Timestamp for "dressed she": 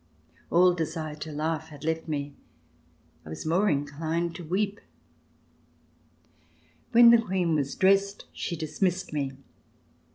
7.75-8.55